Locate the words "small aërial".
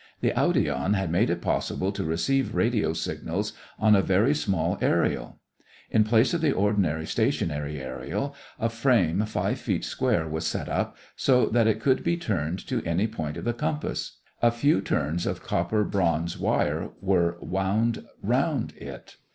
4.33-5.35